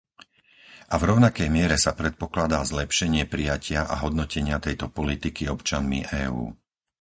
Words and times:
A 0.89 0.95
v 0.97 1.03
rovnakej 1.13 1.45
miere 1.57 1.77
sa 1.83 1.91
predpokladá 2.01 2.59
zlepšenie 2.71 3.23
prijatia 3.33 3.81
a 3.85 3.95
hodnotenia 4.03 4.57
tejto 4.65 4.85
politiky 4.97 5.43
občanmi 5.55 5.99
EÚ. 6.25 6.43